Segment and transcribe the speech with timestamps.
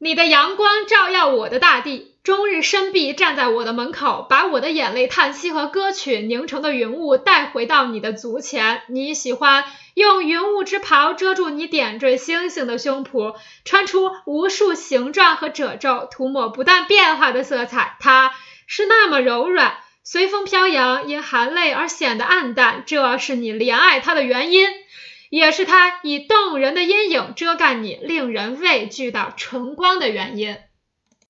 [0.00, 8.82] 你的阳光照耀我的大地，终日深碧站在我的门口，把我的眼泪、叹息和歌曲凝成的云雾带回到你的足前。
[8.86, 9.64] 你喜欢
[9.94, 13.34] 用云雾之袍遮住你点缀星星的胸脯，
[13.64, 17.96] 穿出无数形状和褶皱，涂抹不断变化的色彩。
[17.98, 18.32] 它
[18.68, 22.84] 是那么柔软，随风飘扬，因含泪而显得暗淡。
[22.86, 24.68] 这是你怜爱它的原因。
[25.30, 30.56] 也是他以动人的阴影遮盖你令人畏惧的纯光的原因。